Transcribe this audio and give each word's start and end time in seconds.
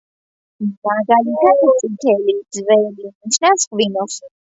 მაგალითად, 0.87 1.61
„წითელი“, 1.81 2.35
„ძველი“, 2.57 3.11
ნიშნავს 3.11 3.67
ღვინოს. 3.75 4.19